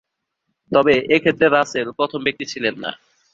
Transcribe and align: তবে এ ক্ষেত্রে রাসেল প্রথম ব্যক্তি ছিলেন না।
তবে 0.71 0.93
এ 1.07 1.17
ক্ষেত্রে 1.19 1.47
রাসেল 1.49 1.87
প্রথম 1.99 2.19
ব্যক্তি 2.25 2.45
ছিলেন 2.51 2.75
না। 2.83 2.91